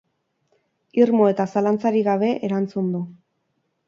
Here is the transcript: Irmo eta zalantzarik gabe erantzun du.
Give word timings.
Irmo 1.03 1.27
eta 1.31 1.45
zalantzarik 1.53 2.05
gabe 2.07 2.31
erantzun 2.49 2.89
du. 2.97 3.03